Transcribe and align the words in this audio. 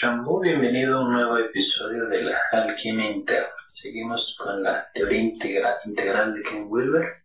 Chambú. 0.00 0.40
Bienvenido 0.40 0.96
a 0.96 1.04
un 1.04 1.12
nuevo 1.12 1.36
episodio 1.36 2.06
de 2.06 2.22
la 2.22 2.40
Alquimia 2.52 3.10
Interna. 3.10 3.52
Seguimos 3.66 4.34
con 4.38 4.62
la 4.62 4.90
teoría 4.94 5.20
integral 5.84 6.32
de 6.32 6.42
Ken 6.42 6.64
Wilber. 6.70 7.22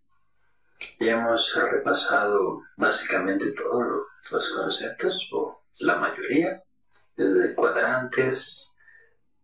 Ya 0.99 1.13
hemos 1.13 1.55
repasado 1.55 2.63
básicamente 2.75 3.53
todos 3.53 3.85
los 4.30 4.49
conceptos, 4.49 5.30
o 5.31 5.63
la 5.80 5.95
mayoría, 5.95 6.61
desde 7.16 7.55
cuadrantes, 7.55 8.73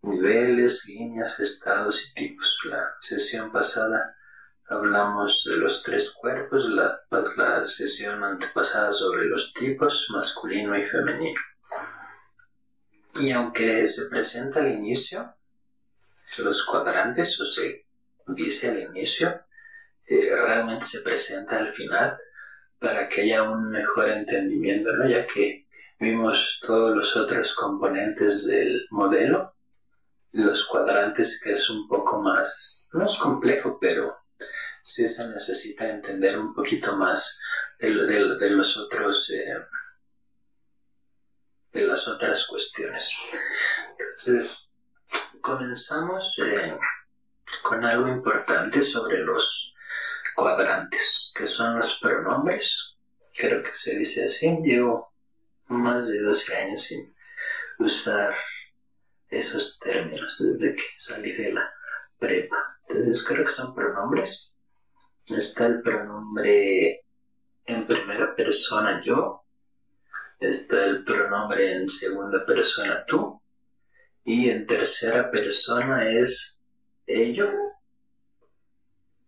niveles, 0.01 0.83
líneas, 0.85 1.39
estados 1.39 2.03
y 2.03 2.13
tipos. 2.13 2.57
La 2.65 2.83
sesión 2.99 3.49
pasada 3.53 4.13
hablamos 4.67 5.47
de 5.49 5.55
los 5.55 5.83
tres 5.83 6.11
cuerpos, 6.11 6.67
la, 6.67 6.93
la 7.37 7.63
sesión 7.63 8.25
antepasada 8.25 8.91
sobre 8.91 9.23
los 9.27 9.53
tipos, 9.53 10.07
masculino 10.09 10.77
y 10.77 10.83
femenino. 10.83 11.39
Y 13.15 13.31
aunque 13.31 13.87
se 13.87 14.07
presenta 14.07 14.61
al 14.61 14.71
inicio, 14.71 15.35
los 16.37 16.63
cuadrantes, 16.63 17.39
o 17.39 17.45
se 17.45 17.85
dice 18.27 18.69
al 18.69 18.79
inicio, 18.79 19.41
eh, 20.07 20.35
realmente 20.35 20.85
se 20.85 21.01
presenta 21.01 21.57
al 21.57 21.73
final 21.73 22.17
para 22.79 23.07
que 23.07 23.21
haya 23.21 23.43
un 23.43 23.69
mejor 23.69 24.09
entendimiento, 24.09 24.89
¿no? 24.93 25.07
ya 25.07 25.25
que 25.27 25.65
vimos 25.99 26.59
todos 26.65 26.95
los 26.95 27.15
otros 27.15 27.53
componentes 27.53 28.45
del 28.45 28.85
modelo, 28.89 29.53
los 30.31 30.65
cuadrantes 30.65 31.39
que 31.43 31.51
es 31.51 31.69
un 31.69 31.87
poco 31.87 32.21
más, 32.21 32.87
no 32.93 33.05
es 33.05 33.15
complejo, 33.17 33.77
pero 33.79 34.15
sí 34.81 35.05
se 35.07 35.27
necesita 35.27 35.89
entender 35.89 36.39
un 36.39 36.53
poquito 36.53 36.95
más 36.95 37.37
de, 37.79 38.35
de 38.35 38.49
los 38.49 38.77
otros 38.77 39.29
eh, 39.29 39.55
de 41.71 41.87
las 41.87 42.07
otras 42.07 42.45
cuestiones. 42.47 43.09
Entonces, 43.99 44.69
comenzamos 45.41 46.37
eh, 46.39 46.77
con 47.63 47.83
algo 47.85 48.07
importante 48.07 48.83
sobre 48.83 49.19
los 49.19 49.73
cuadrantes, 50.35 51.31
que 51.35 51.47
son 51.47 51.77
los 51.77 51.99
pronombres. 51.99 52.95
Creo 53.37 53.61
que 53.61 53.71
se 53.73 53.95
dice 53.95 54.25
así. 54.25 54.57
Llevo 54.61 55.13
más 55.67 56.09
de 56.09 56.21
12 56.21 56.55
años 56.55 56.81
sin 56.81 57.03
usar 57.79 58.33
esos 59.29 59.79
términos 59.79 60.37
desde 60.39 60.75
que 60.75 60.83
salí 60.97 61.31
de 61.31 61.53
la 61.53 61.73
prepa. 62.19 62.77
Entonces 62.87 63.23
creo 63.23 63.45
que 63.45 63.51
son 63.51 63.73
pronombres. 63.73 64.51
Está 65.27 65.67
el 65.67 65.81
pronombre 65.81 67.05
en 67.65 67.87
primera 67.87 68.35
persona 68.35 69.01
yo, 69.05 69.45
está 70.39 70.85
el 70.85 71.03
pronombre 71.03 71.73
en 71.73 71.89
segunda 71.89 72.45
persona 72.45 73.03
tú 73.05 73.41
y 74.23 74.49
en 74.49 74.65
tercera 74.65 75.31
persona 75.31 76.09
es 76.09 76.59
ello 77.07 77.47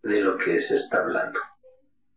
de 0.02 0.22
lo 0.22 0.38
que 0.38 0.60
se 0.60 0.76
está 0.76 1.00
hablando. 1.00 1.40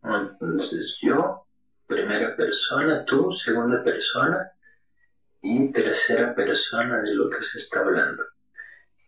Entonces 0.02 0.98
yo, 1.02 1.46
primera 1.86 2.36
persona, 2.36 3.04
tú, 3.04 3.32
segunda 3.32 3.82
persona 3.82 4.52
y 5.42 5.72
tercera 5.72 6.34
persona 6.34 7.00
de 7.00 7.14
lo 7.14 7.28
que 7.30 7.42
se 7.42 7.58
está 7.58 7.80
hablando. 7.80 8.22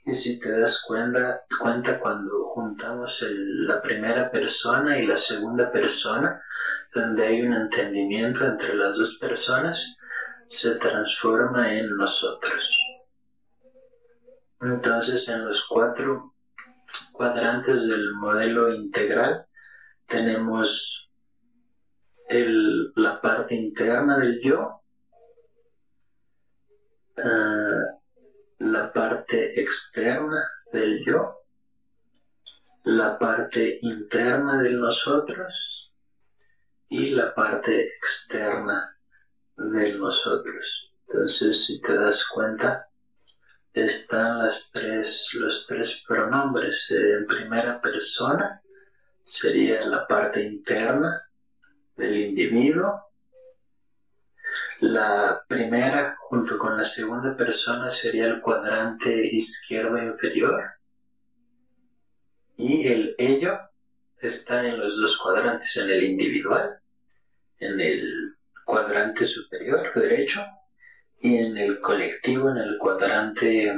Y 0.04 0.14
si 0.14 0.38
te 0.38 0.58
das 0.58 0.82
cuenta, 0.86 1.42
cuenta 1.60 2.00
cuando 2.00 2.30
juntamos 2.54 3.22
la 3.28 3.82
primera 3.82 4.30
persona 4.30 4.98
y 4.98 5.06
la 5.06 5.16
segunda 5.16 5.70
persona, 5.70 6.42
donde 6.98 7.26
hay 7.26 7.42
un 7.42 7.54
entendimiento 7.54 8.44
entre 8.44 8.74
las 8.74 8.96
dos 8.96 9.16
personas, 9.18 9.94
se 10.48 10.76
transforma 10.76 11.72
en 11.72 11.94
nosotros. 11.96 12.68
Entonces, 14.60 15.28
en 15.28 15.44
los 15.44 15.64
cuatro 15.68 16.32
cuadrantes 17.12 17.86
del 17.86 18.12
modelo 18.14 18.68
integral 18.68 19.44
tenemos 20.06 21.08
la 22.28 23.20
parte 23.20 23.54
interna 23.54 24.18
del 24.18 24.38
yo, 24.42 24.82
eh, 27.16 27.82
la 28.58 28.92
parte 28.92 29.60
externa 29.60 30.42
del 30.72 31.02
yo, 31.06 31.38
la 32.84 33.16
parte 33.18 33.78
interna 33.80 34.60
de 34.60 34.74
nosotros 34.74 35.77
y 36.88 37.10
la 37.10 37.34
parte 37.34 37.80
externa 37.80 38.96
de 39.56 39.98
nosotros. 39.98 40.92
Entonces, 41.06 41.66
si 41.66 41.80
te 41.80 41.94
das 41.94 42.24
cuenta, 42.24 42.88
están 43.72 44.38
los 44.38 45.66
tres 45.66 46.02
pronombres. 46.06 46.86
En 46.90 47.26
primera 47.26 47.80
persona 47.80 48.60
sería 49.22 49.84
la 49.86 50.06
parte 50.06 50.42
interna 50.42 51.20
del 51.96 52.16
individuo. 52.16 53.02
La 54.80 55.42
primera 55.46 56.16
junto 56.18 56.56
con 56.56 56.76
la 56.76 56.84
segunda 56.84 57.36
persona 57.36 57.90
sería 57.90 58.26
el 58.26 58.40
cuadrante 58.40 59.14
izquierdo 59.26 59.98
inferior. 59.98 60.54
Y 62.56 62.86
el 62.88 63.14
ello 63.18 63.58
está 64.26 64.66
en 64.66 64.80
los 64.80 64.96
dos 65.00 65.16
cuadrantes, 65.18 65.76
en 65.76 65.90
el 65.90 66.02
individual, 66.02 66.78
en 67.58 67.80
el 67.80 68.02
cuadrante 68.64 69.24
superior 69.24 69.92
derecho 69.94 70.44
y 71.20 71.38
en 71.38 71.56
el 71.56 71.80
colectivo 71.80 72.50
en 72.50 72.58
el 72.58 72.76
cuadrante 72.78 73.72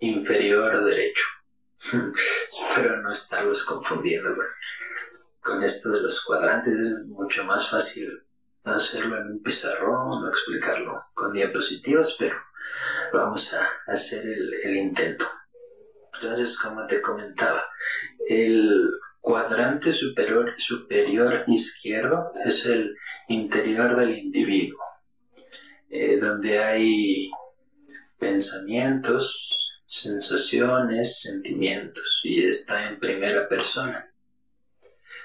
inferior 0.00 0.84
derecho. 0.84 1.24
Espero 2.48 3.00
no 3.02 3.12
estarlos 3.12 3.64
confundiendo 3.64 4.30
con 5.40 5.62
esto 5.62 5.90
de 5.90 6.00
los 6.00 6.20
cuadrantes. 6.22 6.76
Es 6.76 7.08
mucho 7.08 7.44
más 7.44 7.68
fácil 7.68 8.22
hacerlo 8.64 9.18
en 9.18 9.30
un 9.32 9.42
pizarrón 9.42 10.24
o 10.24 10.28
explicarlo 10.28 11.00
con 11.14 11.32
diapositivas, 11.32 12.16
pero 12.18 12.36
vamos 13.12 13.52
a 13.52 13.68
hacer 13.86 14.24
el 14.26 14.74
intento. 14.74 15.26
Entonces, 16.14 16.56
como 16.56 16.86
te 16.86 17.00
comentaba, 17.00 17.62
el 18.28 18.90
cuadrante 19.26 19.92
superior, 19.92 20.54
superior 20.56 21.42
izquierdo 21.48 22.30
es 22.44 22.64
el 22.64 22.94
interior 23.26 23.96
del 23.96 24.16
individuo, 24.16 24.78
eh, 25.90 26.16
donde 26.20 26.60
hay 26.60 27.30
pensamientos, 28.20 29.82
sensaciones, 29.84 31.22
sentimientos, 31.22 32.20
y 32.22 32.44
está 32.44 32.86
en 32.86 33.00
primera 33.00 33.48
persona. 33.48 34.08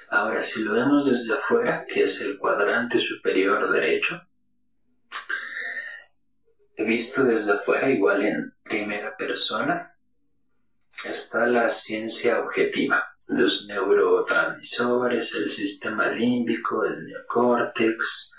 Ahora, 0.09 0.41
si 0.41 0.61
lo 0.61 0.73
vemos 0.73 1.07
desde 1.07 1.35
afuera, 1.35 1.85
que 1.87 2.01
es 2.01 2.21
el 2.21 2.39
cuadrante 2.39 2.97
superior 2.97 3.71
derecho, 3.71 4.19
visto 6.75 7.23
desde 7.23 7.51
afuera, 7.51 7.87
igual 7.87 8.23
en 8.23 8.51
primera 8.63 9.15
persona, 9.15 9.95
está 11.05 11.45
la 11.45 11.69
ciencia 11.69 12.39
objetiva 12.39 13.10
los 13.31 13.65
neurotransmisores, 13.65 15.35
el 15.35 15.51
sistema 15.51 16.07
límbico, 16.07 16.83
el 16.83 17.05
neocórtex, 17.05 18.33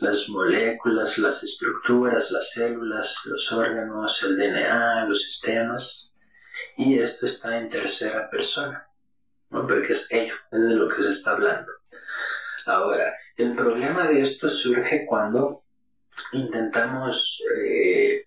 las 0.00 0.28
moléculas, 0.30 1.18
las 1.18 1.42
estructuras, 1.42 2.30
las 2.30 2.52
células, 2.52 3.14
los 3.26 3.52
órganos, 3.52 4.22
el 4.22 4.36
DNA, 4.36 5.04
los 5.04 5.22
sistemas. 5.22 6.12
Y 6.78 6.98
esto 6.98 7.26
está 7.26 7.58
en 7.58 7.68
tercera 7.68 8.30
persona, 8.30 8.88
¿no? 9.50 9.66
porque 9.66 9.92
es 9.92 10.06
ello, 10.10 10.34
es 10.50 10.68
de 10.68 10.74
lo 10.74 10.88
que 10.88 11.02
se 11.02 11.10
está 11.10 11.32
hablando. 11.32 11.70
Ahora, 12.66 13.14
el 13.36 13.54
problema 13.54 14.08
de 14.08 14.22
esto 14.22 14.48
surge 14.48 15.04
cuando 15.06 15.60
intentamos, 16.32 17.42
eh, 17.54 18.24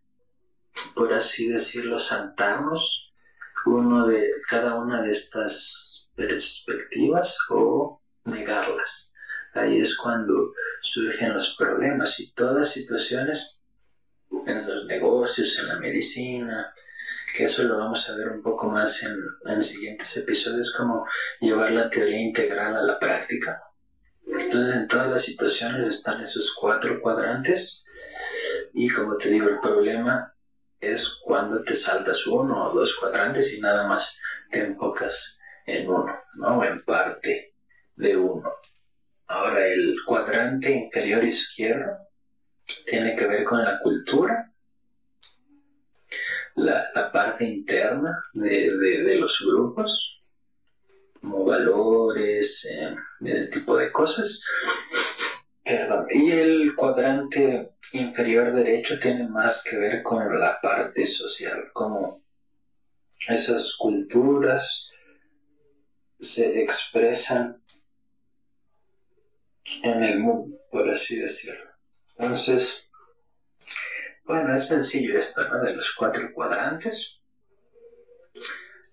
por 0.93 1.11
así 1.13 1.49
decirlo, 1.49 1.99
saltarnos 1.99 3.11
uno 3.65 4.07
de 4.07 4.29
cada 4.49 4.75
una 4.75 5.01
de 5.01 5.11
estas 5.11 5.90
perspectivas 6.15 7.35
o 7.49 7.99
negarlas. 8.25 9.11
Ahí 9.53 9.79
es 9.79 9.95
cuando 9.95 10.51
surgen 10.81 11.33
los 11.33 11.55
problemas 11.57 12.19
y 12.19 12.31
todas 12.31 12.69
situaciones 12.69 13.61
en 14.45 14.65
los 14.65 14.85
negocios, 14.85 15.57
en 15.59 15.67
la 15.67 15.77
medicina, 15.77 16.73
que 17.35 17.43
eso 17.43 17.63
lo 17.63 17.77
vamos 17.77 18.07
a 18.07 18.13
ver 18.13 18.29
un 18.29 18.41
poco 18.41 18.67
más 18.67 19.01
en, 19.03 19.13
en 19.45 19.61
siguientes 19.61 20.15
episodios, 20.15 20.71
como 20.71 21.03
llevar 21.39 21.71
la 21.71 21.89
teoría 21.89 22.19
integral 22.19 22.75
a 22.75 22.81
la 22.81 22.97
práctica. 22.97 23.57
Entonces 24.25 24.75
en 24.75 24.87
todas 24.87 25.09
las 25.09 25.23
situaciones 25.23 25.87
están 25.87 26.19
esos 26.21 26.51
cuatro 26.57 26.99
cuadrantes 26.99 27.83
y 28.73 28.87
como 28.89 29.17
te 29.17 29.29
digo, 29.29 29.47
el 29.47 29.59
problema 29.59 30.33
es 30.79 31.07
cuando 31.21 31.61
te 31.61 31.75
saltas 31.75 32.25
uno 32.25 32.65
o 32.65 32.71
dos 32.71 32.95
cuadrantes 32.95 33.51
y 33.51 33.59
nada 33.59 33.83
más 33.83 34.15
te 34.49 34.59
enfocas 34.59 35.37
en 35.65 35.89
uno, 35.89 36.13
¿no? 36.39 36.63
En 36.63 36.83
parte 36.83 37.53
de 37.95 38.17
uno. 38.17 38.51
Ahora 39.27 39.65
el 39.65 39.95
cuadrante 40.05 40.71
inferior 40.71 41.23
izquierdo, 41.23 41.97
tiene 42.85 43.15
que 43.15 43.27
ver 43.27 43.43
con 43.43 43.63
la 43.63 43.79
cultura, 43.81 44.51
la, 46.55 47.11
parte 47.11 47.45
interna 47.45 48.11
de, 48.33 49.17
los 49.17 49.43
grupos, 49.45 50.21
como 51.19 51.45
valores, 51.45 52.65
eh, 52.65 52.95
ese 53.21 53.47
tipo 53.47 53.77
de 53.77 53.91
cosas. 53.91 54.41
Y 56.13 56.31
el 56.31 56.75
cuadrante 56.75 57.75
inferior 57.93 58.53
derecho 58.53 58.99
tiene 58.99 59.27
más 59.29 59.63
que 59.63 59.77
ver 59.77 60.03
con 60.03 60.39
la 60.39 60.59
parte 60.61 61.05
social, 61.05 61.71
como 61.73 62.21
esas 63.27 63.75
culturas 63.77 65.00
se 66.21 66.61
expresan 66.61 67.63
en 69.83 70.03
el 70.03 70.19
mundo, 70.19 70.55
por 70.69 70.87
así 70.87 71.15
decirlo. 71.17 71.71
Entonces, 72.17 72.91
bueno, 74.23 74.55
es 74.55 74.67
sencillo 74.67 75.17
esto, 75.17 75.41
¿no? 75.49 75.63
De 75.63 75.75
los 75.75 75.93
cuatro 75.95 76.31
cuadrantes. 76.33 77.19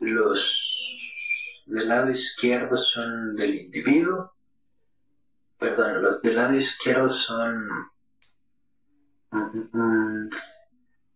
Los 0.00 1.64
del 1.66 1.88
lado 1.88 2.10
izquierdo 2.10 2.76
son 2.76 3.36
del 3.36 3.54
individuo. 3.54 4.34
Perdón, 5.58 6.02
los 6.02 6.22
del 6.22 6.36
lado 6.36 6.54
izquierdo 6.54 7.10
son... 7.10 7.69
Mm, 9.31 9.69
mm, 9.72 10.31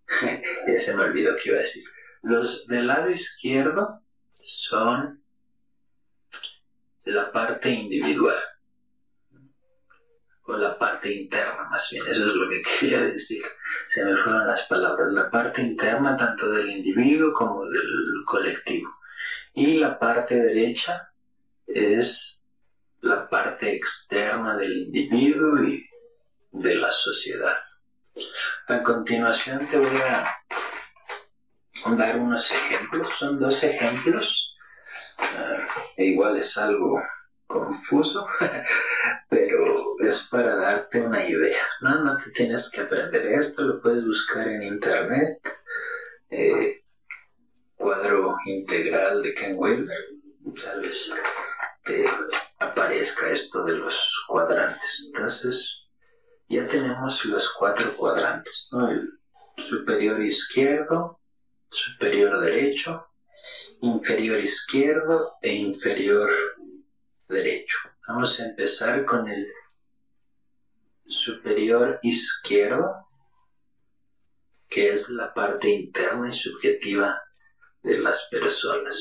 ya 0.66 0.80
se 0.80 0.94
me 0.94 1.04
olvidó 1.04 1.34
que 1.36 1.48
iba 1.48 1.58
a 1.58 1.62
decir. 1.62 1.84
Los 2.20 2.66
del 2.66 2.86
lado 2.86 3.08
izquierdo 3.10 4.02
son 4.28 5.21
la 7.04 7.32
parte 7.32 7.70
individual 7.70 8.42
o 10.44 10.56
la 10.56 10.78
parte 10.78 11.12
interna 11.12 11.62
más 11.72 11.88
bien, 11.90 12.04
eso 12.06 12.26
es 12.26 12.34
lo 12.34 12.48
que 12.48 12.62
quería 12.80 13.00
decir. 13.00 13.42
Se 13.94 14.04
me 14.04 14.14
fueron 14.14 14.46
las 14.46 14.66
palabras, 14.66 15.08
la 15.12 15.30
parte 15.30 15.62
interna 15.62 16.16
tanto 16.18 16.50
del 16.50 16.68
individuo 16.68 17.32
como 17.32 17.64
del 17.64 18.24
colectivo. 18.26 18.90
Y 19.54 19.78
la 19.78 19.98
parte 19.98 20.34
derecha 20.34 21.12
es 21.66 22.44
la 23.00 23.28
parte 23.28 23.74
externa 23.74 24.56
del 24.56 24.76
individuo 24.76 25.62
y 25.64 25.82
de 26.52 26.74
la 26.74 26.92
sociedad. 26.92 27.56
A 28.68 28.82
continuación 28.82 29.66
te 29.68 29.78
voy 29.78 29.96
a 29.96 30.30
dar 31.96 32.18
unos 32.18 32.50
ejemplos, 32.50 33.08
son 33.18 33.40
dos 33.40 33.62
ejemplos, 33.62 34.56
ah, 35.18 35.61
e 35.96 36.04
igual 36.06 36.36
es 36.36 36.56
algo 36.56 36.98
confuso, 37.46 38.26
pero 39.28 39.76
es 40.00 40.26
para 40.30 40.54
darte 40.56 41.00
una 41.00 41.24
idea. 41.24 41.66
No, 41.80 42.02
no 42.02 42.16
te 42.16 42.30
tienes 42.30 42.70
que 42.70 42.80
aprender 42.80 43.26
esto, 43.26 43.62
lo 43.62 43.80
puedes 43.80 44.04
buscar 44.04 44.48
en 44.48 44.62
internet. 44.62 45.38
Eh, 46.30 46.82
cuadro 47.76 48.34
integral 48.46 49.22
de 49.22 49.34
Ken 49.34 49.54
Wilber, 49.56 49.98
vez 50.80 51.10
te 51.84 52.06
aparezca 52.58 53.28
esto 53.28 53.64
de 53.64 53.76
los 53.76 54.24
cuadrantes. 54.28 55.04
Entonces, 55.06 55.86
ya 56.48 56.66
tenemos 56.68 57.24
los 57.24 57.52
cuatro 57.58 57.96
cuadrantes, 57.96 58.68
El 58.72 59.18
superior 59.56 60.20
izquierdo, 60.20 61.20
superior 61.68 62.38
derecho, 62.40 63.06
inferior 63.80 64.40
izquierdo 64.40 65.36
e 65.42 65.54
inferior 65.54 66.30
derecho. 67.28 67.78
Vamos 68.06 68.40
a 68.40 68.46
empezar 68.46 69.04
con 69.04 69.28
el 69.28 69.46
superior 71.06 71.98
izquierdo, 72.02 73.06
que 74.68 74.92
es 74.92 75.08
la 75.10 75.34
parte 75.34 75.68
interna 75.68 76.28
y 76.28 76.34
subjetiva 76.34 77.22
de 77.82 77.98
las 77.98 78.28
personas. 78.30 78.96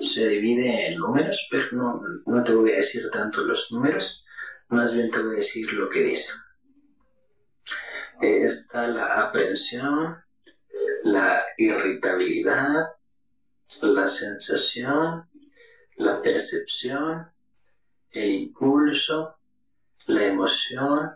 Se 0.00 0.28
divide 0.28 0.88
en 0.88 0.98
números, 0.98 1.48
pero 1.50 1.68
no, 1.72 2.00
no 2.26 2.44
te 2.44 2.54
voy 2.54 2.70
a 2.72 2.76
decir 2.76 3.10
tanto 3.10 3.42
los 3.42 3.70
números, 3.70 4.24
más 4.68 4.92
bien 4.92 5.10
te 5.10 5.22
voy 5.22 5.34
a 5.34 5.38
decir 5.38 5.72
lo 5.72 5.88
que 5.88 6.02
dice. 6.02 6.32
Eh, 8.20 8.46
está 8.46 8.88
la 8.88 9.26
aprensión, 9.28 10.16
la 11.04 11.42
irritabilidad, 11.56 12.95
la 13.82 14.08
sensación, 14.08 15.28
la 15.96 16.22
percepción, 16.22 17.30
el 18.10 18.30
impulso, 18.30 19.36
la 20.06 20.24
emoción, 20.24 21.10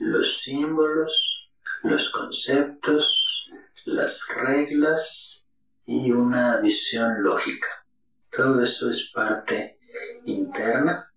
los 0.00 0.40
símbolos, 0.40 1.50
los 1.84 2.10
conceptos, 2.10 3.48
las 3.86 4.28
reglas 4.34 5.46
y 5.86 6.10
una 6.10 6.58
visión 6.60 7.22
lógica. 7.22 7.86
Todo 8.30 8.62
eso 8.62 8.90
es 8.90 9.10
parte 9.10 9.78
interna 10.24 11.12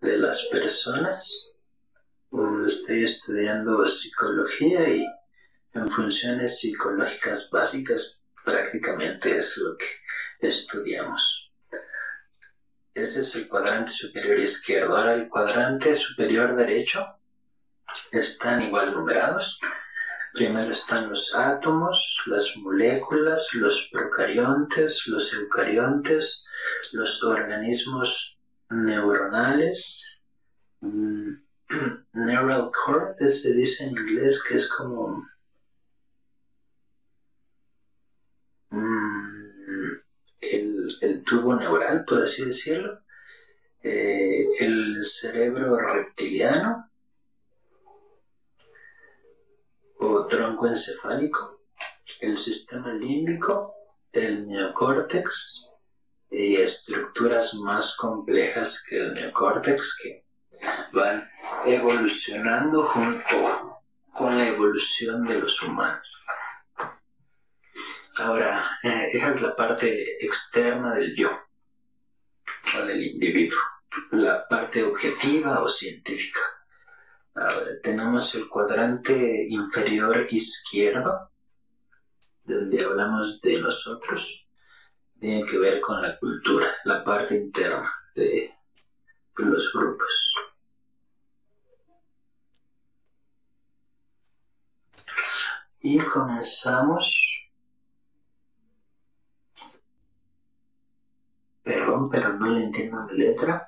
de 0.00 0.16
las 0.16 0.44
personas. 0.46 1.52
Estoy 2.66 3.02
estudiando 3.02 3.86
psicología 3.86 4.88
y 4.88 5.04
en 5.74 5.88
funciones 5.88 6.60
psicológicas 6.60 7.50
básicas 7.50 8.19
prácticamente 8.44 9.36
es 9.36 9.56
lo 9.56 9.76
que 9.76 9.86
estudiamos. 10.46 11.50
Ese 12.94 13.20
es 13.20 13.34
el 13.36 13.48
cuadrante 13.48 13.92
superior 13.92 14.38
izquierdo. 14.38 14.96
Ahora 14.96 15.14
el 15.14 15.28
cuadrante 15.28 15.94
superior 15.94 16.56
derecho 16.56 17.04
están 18.10 18.62
igual 18.62 18.92
numerados. 18.92 19.58
Primero 20.32 20.70
están 20.70 21.08
los 21.08 21.34
átomos, 21.34 22.22
las 22.26 22.52
moléculas, 22.56 23.46
los 23.54 23.88
procariontes, 23.90 25.02
los 25.06 25.32
eucariontes, 25.32 26.44
los 26.92 27.22
organismos 27.22 28.36
neuronales, 28.68 30.20
mm, 30.80 31.30
neural 32.12 32.70
cortex 32.72 33.42
se 33.42 33.52
dice 33.52 33.84
en 33.84 33.90
inglés 33.90 34.40
que 34.42 34.56
es 34.56 34.68
como 34.68 35.24
el, 41.00 41.24
tubo 41.24 41.54
neural, 41.54 42.04
por 42.06 42.22
así 42.22 42.44
decirlo, 42.44 43.00
eh, 43.82 44.44
el 44.60 45.04
cerebro 45.04 45.76
reptiliano 45.76 46.90
o 49.98 50.26
tronco 50.26 50.66
encefálico, 50.66 51.60
el 52.20 52.36
sistema 52.38 52.92
límbico, 52.92 53.74
el 54.12 54.46
neocórtex 54.46 55.66
y 56.30 56.56
estructuras 56.56 57.54
más 57.54 57.96
complejas 57.96 58.82
que 58.88 58.98
el 58.98 59.14
neocórtex 59.14 59.96
que 60.02 60.24
van 60.92 61.22
evolucionando 61.66 62.84
junto 62.84 63.80
con 64.12 64.36
la 64.36 64.46
evolución 64.46 65.24
de 65.24 65.40
los 65.40 65.62
humanos. 65.62 66.26
Ahora, 68.20 68.62
eh, 68.82 69.08
esa 69.12 69.32
es 69.32 69.40
la 69.40 69.56
parte 69.56 69.88
externa 70.20 70.92
del 70.92 71.14
yo, 71.16 71.30
o 72.76 72.82
del 72.82 73.02
individuo, 73.02 73.58
la 74.10 74.44
parte 74.46 74.82
objetiva 74.82 75.58
o 75.62 75.66
científica. 75.66 76.40
Ahora, 77.34 77.70
tenemos 77.82 78.34
el 78.34 78.46
cuadrante 78.46 79.46
inferior 79.48 80.26
izquierdo, 80.28 81.30
donde 82.44 82.82
hablamos 82.82 83.40
de 83.40 83.58
nosotros, 83.58 84.44
tiene 85.18 85.42
que 85.46 85.56
ver 85.56 85.80
con 85.80 86.02
la 86.02 86.14
cultura, 86.18 86.70
la 86.84 87.02
parte 87.02 87.34
interna 87.34 87.90
de 88.14 88.50
los 89.36 89.72
grupos. 89.72 90.34
Y 95.80 95.96
comenzamos 96.00 97.30
Perdón, 101.70 101.99
pero 102.10 102.32
no 102.34 102.46
le 102.46 102.60
entiendo 102.60 102.98
la 103.06 103.12
letra. 103.14 103.66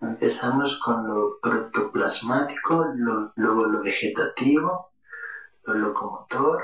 Empezamos 0.00 0.76
con 0.78 1.06
lo 1.06 1.36
protoplasmático, 1.40 2.84
luego 3.36 3.64
lo 3.64 3.80
vegetativo, 3.80 4.88
lo 5.64 5.74
locomotor, 5.74 6.58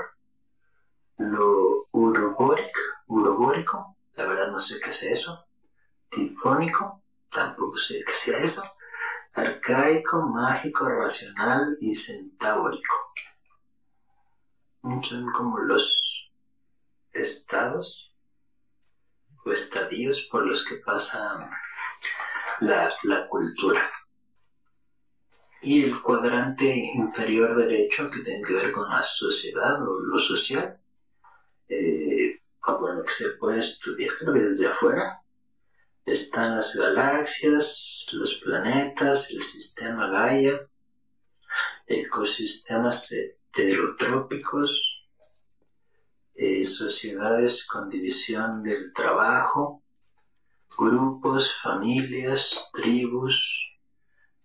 lo 1.17 1.85
urobórico, 1.91 2.79
urobórico, 3.07 3.93
la 4.13 4.25
verdad 4.25 4.47
no 4.47 4.59
sé 4.59 4.77
qué 4.79 4.89
es 4.89 5.01
eso, 5.01 5.39
tifónico, 6.09 6.97
tampoco 7.29 7.77
sé 7.77 8.01
qué 8.05 8.13
sea 8.13 8.37
eso, 8.37 8.61
arcaico, 9.33 10.21
mágico, 10.21 10.87
racional 10.89 11.75
y 11.79 11.95
centáurico. 11.95 12.95
Son 15.03 15.25
como 15.31 15.57
los 15.59 16.10
estados 17.31 18.13
o 19.43 19.51
estadios 19.51 20.27
por 20.31 20.45
los 20.47 20.63
que 20.65 20.75
pasa 20.85 21.49
la, 22.59 23.27
cultura. 23.27 23.89
Y 25.61 25.83
el 25.83 26.01
cuadrante 26.01 26.65
inferior 26.93 27.55
derecho, 27.55 28.09
que 28.09 28.21
tiene 28.21 28.43
que 28.45 28.53
ver 28.53 28.71
con 28.71 28.89
la 28.89 29.03
sociedad 29.03 29.81
o 29.81 29.99
lo 30.11 30.19
social, 30.19 30.79
eh, 31.69 32.39
con 32.59 32.97
lo 32.97 33.03
que 33.03 33.13
se 33.13 33.29
puede 33.31 33.59
estudiar 33.59 34.13
desde 34.33 34.67
afuera, 34.67 35.21
están 36.05 36.55
las 36.55 36.75
galaxias, 36.75 38.07
los 38.11 38.35
planetas, 38.35 39.29
el 39.29 39.43
sistema 39.43 40.07
Gaia, 40.07 40.67
ecosistemas 41.85 43.11
heterotrópicos, 43.11 45.00
sociedades 46.65 47.65
con 47.65 47.89
división 47.89 48.63
del 48.63 48.93
trabajo, 48.93 49.83
grupos, 50.77 51.51
familias, 51.61 52.69
tribus, 52.73 53.77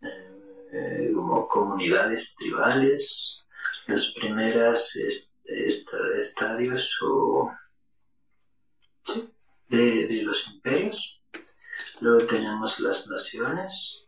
eh, 0.03 1.11
como 1.15 1.49
comunidades 1.49 2.37
tribales, 2.37 3.41
los 3.87 4.13
primeros 4.13 4.95
estadios 5.47 6.99
de, 9.71 10.23
los 10.23 10.49
imperios. 10.49 11.23
Luego 12.01 12.27
tenemos 12.27 12.79
las 12.81 13.07
naciones 13.09 14.07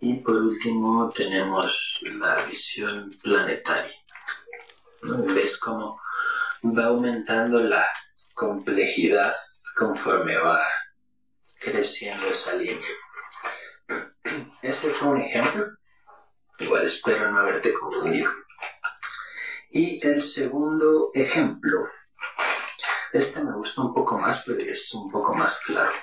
y 0.00 0.14
por 0.14 0.36
último 0.36 1.10
tenemos 1.10 2.00
la 2.18 2.42
visión 2.46 3.10
planetaria. 3.22 3.92
¿Ves 5.02 5.58
cómo 5.58 6.00
va 6.64 6.86
aumentando 6.86 7.60
la 7.60 7.86
complejidad 8.34 9.34
conforme 9.76 10.36
va 10.36 10.60
creciendo 11.60 12.26
esa 12.26 12.54
línea. 12.54 12.88
Ese 14.62 14.90
fue 14.90 15.08
un 15.08 15.20
ejemplo. 15.20 15.66
Igual 16.58 16.84
espero 16.84 17.30
no 17.30 17.38
haberte 17.38 17.72
confundido. 17.72 18.30
Y 19.70 20.04
el 20.06 20.22
segundo 20.22 21.10
ejemplo. 21.14 21.78
Este 23.12 23.42
me 23.42 23.54
gusta 23.54 23.82
un 23.82 23.94
poco 23.94 24.18
más, 24.18 24.42
pero 24.44 24.58
es 24.60 24.92
un 24.92 25.10
poco 25.10 25.34
más 25.34 25.60
claro. 25.64 25.94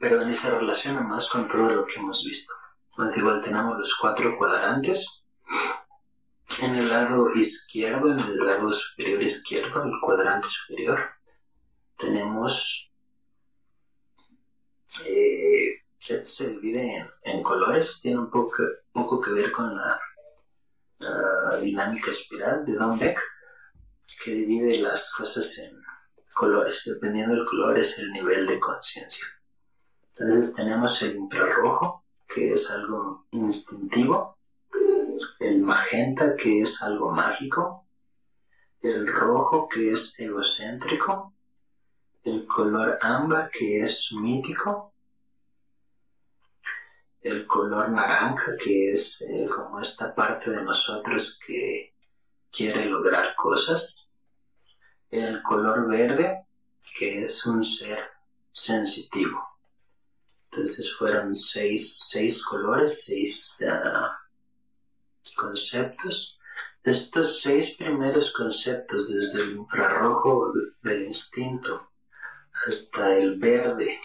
Perdón, 0.00 0.30
y 0.30 0.34
se 0.34 0.50
relaciona 0.50 1.00
más 1.02 1.28
con 1.28 1.48
todo 1.48 1.70
lo 1.70 1.86
que 1.86 2.00
hemos 2.00 2.24
visto. 2.24 2.52
Entonces, 2.90 3.18
igual 3.18 3.40
tenemos 3.40 3.78
los 3.78 3.94
cuatro 4.00 4.36
cuadrantes. 4.36 5.19
En 6.62 6.74
el 6.74 6.90
lado 6.90 7.32
izquierdo, 7.34 8.12
en 8.12 8.20
el 8.20 8.36
lado 8.36 8.72
superior 8.72 9.22
izquierdo, 9.22 9.82
el 9.82 9.92
cuadrante 10.00 10.46
superior, 10.46 10.98
tenemos 11.96 12.90
eh, 15.06 15.80
esto 16.08 16.28
se 16.28 16.48
divide 16.48 17.08
en, 17.24 17.42
colores, 17.42 18.00
tiene 18.00 18.18
un 18.18 18.30
poco, 18.30 18.62
poco 18.92 19.20
que 19.20 19.30
ver 19.32 19.50
con 19.52 19.74
la, 19.74 19.98
dinámica 21.60 22.10
espiral 22.10 22.64
de 22.64 22.74
Don 22.74 22.98
Beck, 22.98 23.18
que 24.22 24.32
divide 24.32 24.78
las 24.78 25.10
cosas 25.10 25.56
en 25.58 25.80
colores. 26.34 26.82
Dependiendo 26.84 27.34
del 27.34 27.44
color 27.44 27.78
es 27.78 27.98
el 27.98 28.10
nivel 28.12 28.46
de 28.46 28.58
conciencia. 28.58 29.24
Entonces 30.12 30.52
tenemos 30.52 31.00
el 31.02 31.16
infrarrojo, 31.16 32.04
que 32.28 32.52
es 32.52 32.70
algo 32.70 33.26
instintivo, 33.30 34.38
el 35.38 35.60
magenta, 35.60 36.34
que 36.36 36.62
es 36.62 36.82
algo 36.82 37.10
mágico, 37.10 37.84
el 38.82 39.06
rojo, 39.06 39.68
que 39.68 39.92
es 39.92 40.14
egocéntrico, 40.18 41.32
el 42.24 42.46
color 42.46 42.96
ámbar 43.00 43.48
que 43.50 43.82
es 43.82 44.08
mítico, 44.12 44.90
el 47.22 47.46
color 47.46 47.90
naranja 47.90 48.52
que 48.62 48.92
es 48.92 49.20
eh, 49.20 49.46
como 49.54 49.80
esta 49.80 50.14
parte 50.14 50.50
de 50.50 50.62
nosotros 50.62 51.38
que 51.44 51.90
quiere 52.50 52.86
lograr 52.86 53.34
cosas, 53.34 54.06
el 55.10 55.42
color 55.42 55.86
verde 55.86 56.34
que 56.96 57.22
es 57.24 57.44
un 57.44 57.62
ser 57.62 57.98
sensitivo. 58.52 59.38
Entonces 60.50 60.92
fueron 60.92 61.34
seis, 61.34 62.06
seis 62.08 62.42
colores, 62.42 63.02
seis 63.04 63.56
ah, 63.68 64.08
conceptos. 65.34 66.38
Estos 66.82 67.40
seis 67.42 67.76
primeros 67.76 68.32
conceptos, 68.32 69.12
desde 69.14 69.42
el 69.42 69.50
infrarrojo 69.52 70.52
del 70.82 71.02
instinto, 71.02 71.90
hasta 72.66 73.16
el 73.16 73.38
verde 73.38 74.00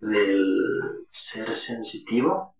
del 0.00 1.04
ser 1.10 1.54
sensitivo 1.54 2.56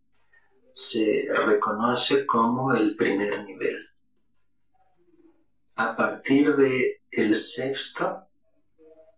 se 0.75 1.27
reconoce 1.45 2.25
como 2.27 2.73
el 2.73 2.97
primer 2.97 3.43
nivel. 3.45 3.89
A 5.77 5.97
partir 5.97 6.55
de 6.57 7.01
el 7.11 7.35
sexto 7.35 8.27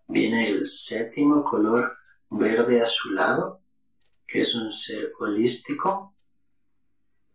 viene 0.08 0.48
el 0.48 0.66
séptimo 0.66 1.42
color 1.42 1.96
verde 2.30 2.80
azulado, 2.80 3.60
que 4.26 4.40
es 4.40 4.54
un 4.54 4.70
ser 4.70 5.12
holístico, 5.18 6.13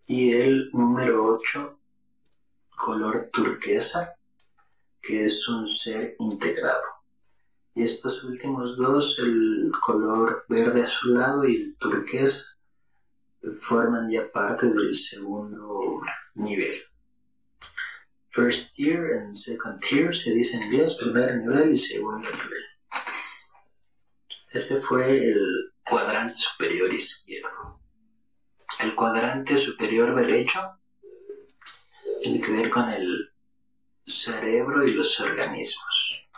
y 0.09 0.31
el 0.33 0.71
número 0.73 1.23
ocho 1.35 1.79
color 2.75 3.29
turquesa, 3.31 4.15
que 4.99 5.25
es 5.25 5.47
un 5.47 5.67
ser 5.67 6.15
integrado. 6.17 6.81
Y 7.75 7.83
estos 7.83 8.23
últimos 8.23 8.75
dos, 8.75 9.19
el 9.19 9.71
color 9.79 10.45
verde 10.49 10.81
azulado 10.81 11.45
y 11.45 11.55
el 11.55 11.77
turquesa, 11.77 12.57
forman 13.61 14.09
ya 14.09 14.31
parte 14.31 14.73
del 14.73 14.95
segundo 14.95 16.01
nivel. 16.33 16.81
First 18.29 18.73
tier 18.75 19.13
and 19.13 19.35
second 19.35 19.79
tier 19.79 20.15
se 20.15 20.33
dice 20.33 20.57
en 20.57 20.63
inglés, 20.63 20.95
primer 20.95 21.35
nivel 21.35 21.69
y 21.71 21.77
segundo 21.77 22.27
nivel. 22.27 22.63
Ese 24.53 24.81
fue 24.81 25.19
el 25.19 25.71
cuadrante 25.87 26.33
superior 26.33 26.91
izquierdo. 26.91 27.78
El 28.79 28.95
cuadrante 28.95 29.57
superior 29.57 30.15
derecho 30.15 30.79
tiene 32.21 32.39
que 32.39 32.51
ver 32.51 32.69
con 32.69 32.89
el 32.89 33.29
cerebro 34.05 34.87
y 34.87 34.93
los 34.93 35.19
organismos. 35.19 36.29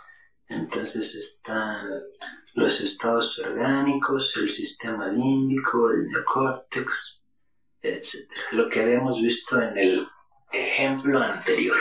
Entonces 0.48 1.14
están 1.14 1.88
los 2.56 2.82
estados 2.82 3.38
orgánicos, 3.38 4.36
el 4.38 4.50
sistema 4.50 5.08
límbico, 5.08 5.92
el 5.92 6.08
neocórtex, 6.10 7.22
etc. 7.80 8.32
Lo 8.54 8.68
que 8.70 8.82
habíamos 8.82 9.22
visto 9.22 9.62
en 9.62 9.78
el 9.78 10.08
ejemplo 10.52 11.22
anterior. 11.22 11.78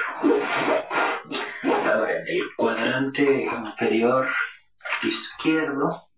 Ahora, 1.63 2.19
en 2.19 2.29
el 2.29 2.55
cuadrante 2.55 3.45
inferior 3.45 4.29
izquierdo, 5.03 6.10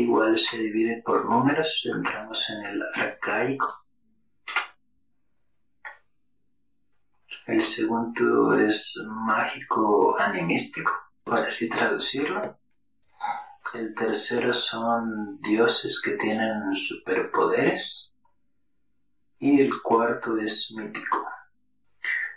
igual 0.00 0.38
se 0.38 0.58
divide 0.58 1.02
por 1.04 1.24
números, 1.24 1.82
entramos 1.92 2.50
en 2.50 2.66
el 2.66 2.82
arcaico. 2.94 3.84
El 7.46 7.62
segundo 7.62 8.54
es 8.54 8.94
mágico 9.06 10.18
animístico, 10.18 10.92
por 11.24 11.38
así 11.40 11.68
traducirlo. 11.68 12.58
El 13.74 13.94
tercero 13.94 14.52
son 14.52 15.40
dioses 15.40 16.00
que 16.00 16.12
tienen 16.16 16.74
superpoderes. 16.74 18.12
Y 19.38 19.60
el 19.60 19.70
cuarto 19.82 20.38
es 20.38 20.70
mítico. 20.74 21.24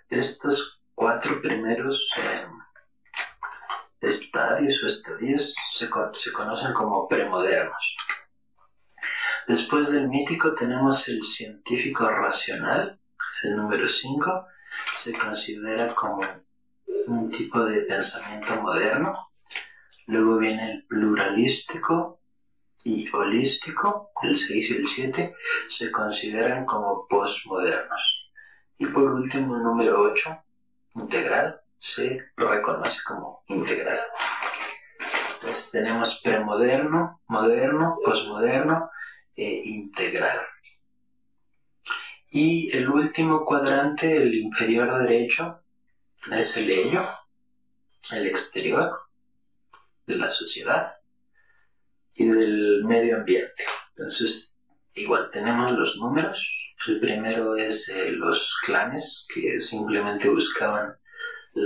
Estos 0.10 0.82
cuatro 0.96 1.39
primeros 1.42 2.12
eh, 2.18 2.46
estadios 4.01 4.84
o 4.84 4.88
estadios 4.88 5.53
se, 5.72 5.89
se 6.13 6.32
conocen 6.32 6.74
como 6.74 7.08
premodernos. 7.08 7.98
Después 9.48 9.89
del 9.89 10.10
mítico 10.10 10.53
tenemos 10.53 11.08
el 11.08 11.24
científico 11.24 12.08
racional, 12.08 13.00
que 13.18 13.25
es 13.36 13.51
el 13.51 13.58
número 13.58 13.88
5, 13.88 14.46
se 14.98 15.12
considera 15.12 15.94
como 15.96 16.22
un 17.08 17.32
tipo 17.32 17.65
de 17.65 17.82
pensamiento 17.82 18.56
moderno. 18.62 19.29
Luego 20.06 20.38
viene 20.38 20.72
el 20.72 20.84
pluralístico 20.86 22.20
y 22.84 23.10
holístico, 23.12 24.12
el 24.22 24.38
6 24.38 24.70
y 24.70 24.74
el 24.75 24.88
7, 24.88 25.34
se 25.68 25.91
consideran 25.91 26.65
como 26.65 27.08
postmodernos. 27.08 28.32
Y 28.77 28.86
por 28.86 29.12
último, 29.12 29.56
el 29.56 29.63
número 29.63 30.00
8, 30.01 30.44
integral, 30.96 31.62
se 31.80 32.20
reconoce 32.36 33.00
como 33.06 33.44
integral. 33.48 34.02
Entonces 35.36 35.72
tenemos 35.72 36.22
premoderno, 36.22 37.22
moderno, 37.28 37.96
postmoderno 38.06 38.92
e 39.36 39.62
integral. 39.64 40.38
Y 42.32 42.76
el 42.76 42.90
último 42.90 43.46
cuadrante, 43.46 44.18
el 44.22 44.36
inferior 44.36 45.00
derecho, 45.00 45.64
es 46.32 46.58
el 46.58 46.70
ello, 46.70 47.04
el 48.12 48.28
exterior 48.28 49.00
de 50.06 50.16
la 50.18 50.30
sociedad. 50.30 50.92
y 52.16 52.28
del 52.28 52.84
medio 52.84 53.18
ambiente. 53.18 53.64
Entonces, 53.96 54.58
igual 54.96 55.30
tenemos 55.32 55.72
los 55.72 55.96
números. 55.98 56.76
El 56.88 57.00
primero 57.00 57.56
es 57.56 57.88
eh, 57.90 58.12
los 58.12 58.58
clanes 58.66 59.26
que 59.34 59.62
simplemente 59.62 60.28
buscaban 60.28 60.99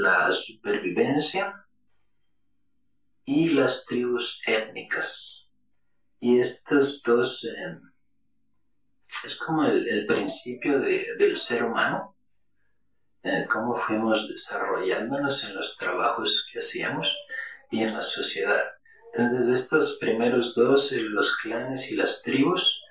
la 0.01 0.31
supervivencia 0.31 1.53
y 3.25 3.50
las 3.50 3.85
tribus 3.85 4.41
étnicas. 4.47 5.51
Y 6.19 6.39
estas 6.39 7.01
dos 7.03 7.43
eh, 7.43 7.77
es 9.23 9.38
como 9.38 9.65
el, 9.65 10.05
principio 10.07 10.79
del 10.79 11.38
ser 11.38 11.63
humano, 11.63 12.15
eh, 13.23 13.45
cómo 13.50 13.75
fuimos 13.75 14.27
desarrollándonos 14.27 15.43
en 15.43 15.55
los 15.55 15.77
trabajos 15.77 16.45
que 16.51 16.59
hacíamos 16.59 17.15
y 17.69 17.83
en 17.83 17.93
la 17.93 18.01
sociedad. 18.01 18.62
Entonces 19.13 19.47
estos 19.47 19.97
primeros 20.00 20.55
dos, 20.55 20.91
eh, 20.91 21.01
los 21.01 21.35
clanes 21.38 21.91
y 21.91 21.95
las 21.95 22.21
tribus, 22.23 22.81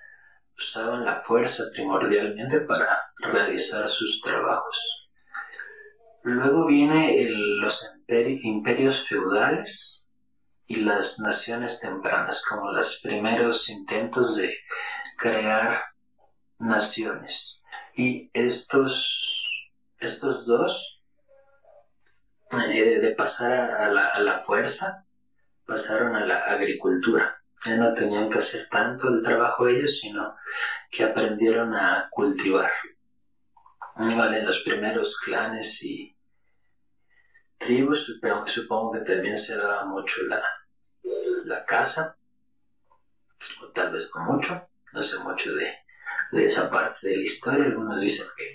usaban 0.56 1.04
la 1.04 1.21
fuerza 1.21 1.64
primordialmente 1.73 2.61
para 2.61 2.87
realizar 3.18 3.88
sus 3.88 4.21
trabajos. 4.21 5.01
Luego 6.25 6.67
viene 6.67 7.17
los 7.59 7.81
imperios 8.09 9.09
feudales 9.09 10.07
y 10.67 10.76
las 10.76 11.19
naciones 11.19 11.81
tempranas, 11.81 12.43
como 12.43 12.71
los 12.71 13.00
primeros 13.02 13.69
intentos 13.69 14.37
de 14.37 14.49
crear 15.17 15.81
naciones. 16.59 17.61
Y 17.97 18.31
estos, 18.33 19.69
estos 19.99 20.47
dos, 20.47 21.02
eh, 22.52 23.00
de 23.00 23.14
pasar 23.14 23.52
a, 23.52 23.88
la, 23.88 24.07
a 24.07 24.21
la 24.21 24.38
fuerza, 24.38 25.05
pasaron 25.67 26.14
a 26.14 26.25
la 26.25 26.37
agricultura. 26.37 27.35
Ya 27.64 27.76
no 27.76 27.93
tenían 27.95 28.31
que 28.31 28.38
hacer 28.38 28.69
tanto 28.71 29.09
el 29.09 29.23
trabajo 29.23 29.67
ellos, 29.67 29.99
sino 30.00 30.35
que 30.88 31.02
aprendieron 31.02 31.75
a 31.75 32.07
cultivar. 32.11 32.71
En 33.97 34.45
los 34.45 34.62
primeros 34.64 35.19
clanes 35.19 35.83
y 35.83 36.12
tribus, 37.64 38.04
supongo, 38.04 38.47
supongo 38.47 38.92
que 38.92 39.00
también 39.00 39.37
se 39.38 39.54
daba 39.57 39.85
mucho 39.85 40.21
la, 40.26 40.40
la 41.45 41.64
caza, 41.64 42.14
o 43.61 43.69
tal 43.71 43.90
vez 43.90 44.07
con 44.09 44.25
mucho, 44.25 44.52
no 44.92 45.02
sé 45.02 45.16
mucho 45.19 45.52
de, 45.52 45.66
de 46.33 46.45
esa 46.45 46.69
parte 46.69 47.09
de 47.09 47.16
la 47.16 47.23
historia. 47.23 47.64
Algunos 47.64 48.00
dicen 48.00 48.26
que 48.37 48.47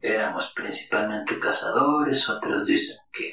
éramos 0.00 0.52
principalmente 0.54 1.38
cazadores, 1.38 2.28
otros 2.28 2.64
dicen 2.64 2.96
que, 3.12 3.32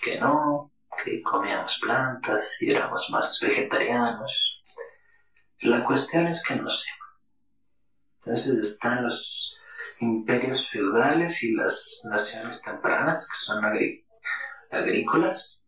que 0.00 0.16
no, 0.18 0.70
que 1.02 1.20
comíamos 1.22 1.78
plantas 1.80 2.60
y 2.60 2.70
éramos 2.70 3.06
más 3.10 3.38
vegetarianos. 3.40 4.60
La 5.62 5.84
cuestión 5.84 6.26
es 6.26 6.42
que 6.42 6.54
no 6.56 6.68
sé. 6.68 6.86
Entonces 8.18 8.58
están 8.58 9.02
los 9.02 9.49
imperios 10.00 10.68
feudales 10.70 11.42
y 11.42 11.54
las 11.54 12.02
naciones 12.10 12.60
tempranas, 12.62 13.26
que 13.28 13.36
son 13.36 13.64
agrícolas. 14.70 15.62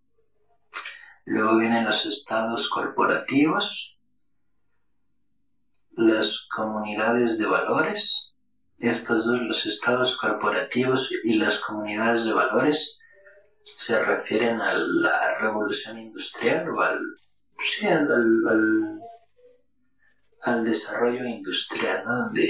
Luego 1.24 1.58
vienen 1.58 1.84
los 1.84 2.04
estados 2.04 2.68
corporativos, 2.68 3.96
las 5.90 6.46
comunidades 6.54 7.38
de 7.38 7.46
valores, 7.46 8.32
estos 8.78 9.26
dos, 9.26 9.38
los 9.38 9.66
estados 9.66 10.16
corporativos 10.16 11.08
y 11.22 11.36
las 11.36 11.60
comunidades 11.60 12.24
de 12.24 12.32
valores, 12.32 12.98
se 13.62 13.98
refieren 13.98 14.60
a 14.60 14.74
la 14.74 15.38
revolución 15.38 15.98
industrial 15.98 16.68
o 16.68 16.80
al, 16.80 16.98
al, 20.44 20.64
desarrollo 20.64 21.24
industrial, 21.24 22.02
donde 22.04 22.48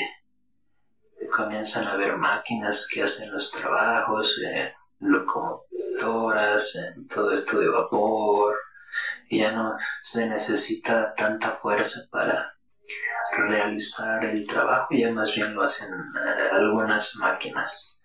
comienzan 1.31 1.87
a 1.87 1.93
haber 1.93 2.17
máquinas 2.17 2.87
que 2.91 3.03
hacen 3.03 3.31
los 3.33 3.51
trabajos, 3.51 4.39
eh, 4.39 4.73
locomotoras, 5.01 6.75
eh, 6.77 6.95
todo 7.09 7.33
esto 7.33 7.59
de 7.59 7.69
vapor, 7.69 8.57
y 9.29 9.39
ya 9.39 9.53
no 9.53 9.77
se 10.03 10.27
necesita 10.27 11.15
tanta 11.15 11.51
fuerza 11.53 12.01
para 12.11 12.57
realizar 13.37 14.25
el 14.25 14.47
trabajo, 14.47 14.89
ya 14.91 15.11
más 15.13 15.35
bien 15.35 15.55
lo 15.55 15.63
hacen 15.63 15.89
eh, 15.91 16.49
algunas 16.53 17.17
máquinas. 17.17 17.97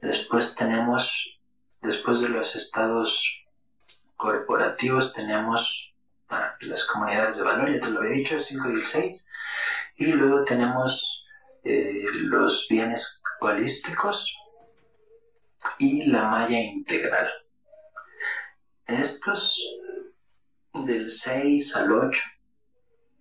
Después 0.00 0.54
tenemos, 0.54 1.40
después 1.82 2.20
de 2.20 2.28
los 2.28 2.54
estados 2.56 3.44
corporativos, 4.16 5.12
tenemos 5.12 5.94
ah, 6.30 6.54
las 6.60 6.84
comunidades 6.84 7.36
de 7.36 7.42
valor, 7.42 7.70
ya 7.70 7.80
te 7.80 7.90
lo 7.90 8.00
había 8.00 8.12
dicho, 8.12 8.38
5 8.38 8.70
y 8.70 8.82
6. 8.82 9.26
Y 9.96 10.06
luego 10.12 10.44
tenemos 10.44 11.23
eh, 11.64 12.04
los 12.24 12.66
bienes 12.68 13.20
cualísticos 13.38 14.36
y 15.78 16.10
la 16.10 16.28
malla 16.28 16.58
integral. 16.58 17.28
Estos 18.86 19.58
del 20.72 21.10
6 21.10 21.76
al 21.76 21.92
8 21.92 22.22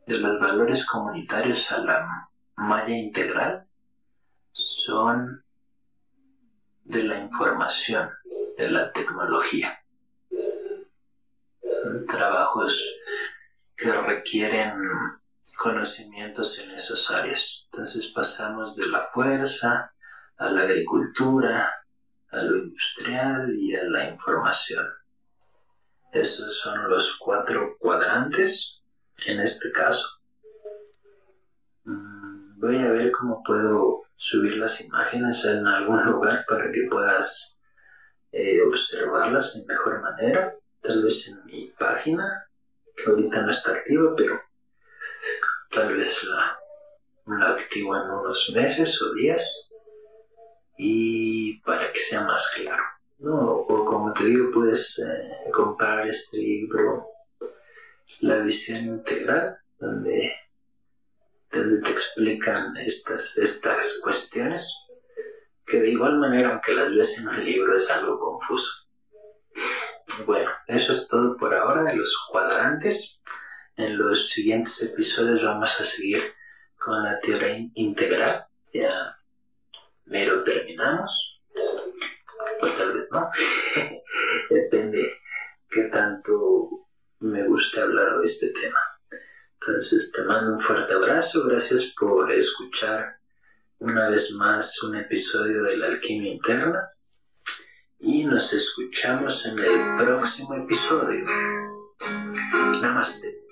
de 0.07 0.17
los 0.17 0.39
valores 0.39 0.85
comunitarios 0.85 1.71
a 1.71 1.77
la 1.79 2.29
malla 2.55 2.95
integral 2.95 3.65
son 4.51 5.43
de 6.83 7.03
la 7.03 7.17
información, 7.17 8.09
de 8.57 8.69
la 8.69 8.91
tecnología. 8.91 9.81
Trabajos 12.07 12.77
que 13.77 13.91
requieren 13.91 14.73
conocimientos 15.57 16.57
en 16.59 16.71
esas 16.71 17.09
áreas. 17.09 17.62
Entonces 17.73 18.11
pasamos 18.13 18.75
de 18.75 18.85
la 18.85 19.01
fuerza 19.11 19.91
a 20.37 20.49
la 20.51 20.61
agricultura, 20.61 21.67
a 22.29 22.37
lo 22.43 22.55
industrial 22.55 23.51
y 23.57 23.73
a 23.73 23.83
la 23.85 24.09
información. 24.09 24.85
Esos 26.11 26.55
son 26.55 26.87
los 26.87 27.17
cuatro 27.17 27.75
cuadrantes 27.79 28.79
en 29.25 29.39
este 29.39 29.71
caso. 29.71 30.05
Mm, 31.85 32.59
voy 32.59 32.77
a 32.77 32.91
ver 32.91 33.11
cómo 33.11 33.41
puedo 33.43 34.03
subir 34.13 34.57
las 34.57 34.79
imágenes 34.79 35.43
en 35.43 35.65
algún 35.65 36.05
lugar 36.05 36.45
para 36.47 36.71
que 36.71 36.87
puedas 36.91 37.57
eh, 38.31 38.61
observarlas 38.61 39.55
de 39.55 39.65
mejor 39.65 39.99
manera. 39.99 40.53
Tal 40.79 41.01
vez 41.01 41.27
en 41.27 41.43
mi 41.45 41.67
página, 41.79 42.47
que 42.95 43.09
ahorita 43.09 43.41
no 43.41 43.49
está 43.49 43.71
activa, 43.71 44.13
pero 44.15 44.39
tal 45.71 45.95
vez 45.95 46.23
la, 46.25 46.62
la 47.25 47.49
activo 47.49 47.95
en 47.95 48.09
unos 48.09 48.51
meses 48.53 49.01
o 49.01 49.13
días. 49.13 49.69
Y 50.77 51.59
para 51.61 51.91
que 51.91 51.99
sea 51.99 52.21
más 52.21 52.51
claro. 52.55 52.83
No, 53.19 53.39
o 53.39 53.85
como 53.85 54.11
te 54.13 54.25
digo, 54.25 54.49
puedes 54.51 54.99
eh, 54.99 55.51
comprar 55.51 56.07
este 56.07 56.37
libro 56.37 57.13
la 58.21 58.37
visión 58.39 58.85
integral, 58.85 59.57
donde, 59.79 60.31
donde 61.51 61.81
te 61.81 61.89
explican 61.89 62.75
estas, 62.77 63.37
estas 63.37 63.99
cuestiones, 64.03 64.73
que 65.65 65.79
de 65.79 65.89
igual 65.89 66.19
manera, 66.19 66.51
aunque 66.51 66.73
las 66.73 66.93
ves 66.93 67.19
en 67.19 67.29
el 67.29 67.45
libro, 67.45 67.75
es 67.75 67.89
algo 67.91 68.19
confuso. 68.19 68.71
Bueno, 70.25 70.49
eso 70.67 70.93
es 70.93 71.07
todo 71.07 71.37
por 71.37 71.53
ahora 71.55 71.83
de 71.83 71.95
los 71.95 72.27
cuadrantes. 72.29 73.21
En 73.75 73.97
los 73.97 74.29
siguientes 74.29 74.81
episodios 74.83 75.43
vamos 75.43 75.79
a 75.79 75.83
seguir 75.83 76.21
con 76.83 77.01
la 77.01 77.17
teoría 77.19 77.65
integral. 77.75 78.45
Ya 78.73 79.15
mero 80.05 80.43
terminamos. 80.43 81.39
Pues 82.59 82.77
tal 82.77 82.93
vez 82.93 83.07
no. 83.11 83.29
Depende 84.49 85.09
qué 85.69 85.83
tanto 85.83 86.69
me 87.19 87.43
gusta 87.45 87.81
hablar 87.81 88.17
de 88.17 88.25
este 88.25 88.51
tema. 88.51 88.79
Entonces 89.61 90.11
te 90.11 90.23
mando 90.23 90.51
un 90.51 90.59
fuerte 90.59 90.93
abrazo, 90.93 91.43
gracias 91.43 91.93
por 91.97 92.29
escuchar 92.31 93.15
una 93.79 94.07
vez 94.07 94.31
más 94.31 94.81
un 94.83 94.95
episodio 94.95 95.63
de 95.63 95.77
la 95.77 95.85
alquimia 95.87 96.31
interna 96.31 96.89
y 97.99 98.25
nos 98.25 98.51
escuchamos 98.51 99.45
en 99.45 99.59
el 99.59 99.95
próximo 99.97 100.53
episodio. 100.55 101.25
Namaste. 102.81 103.43